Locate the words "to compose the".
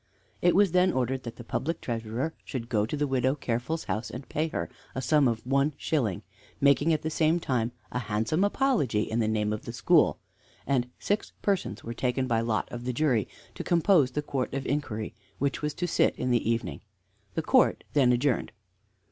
13.53-14.23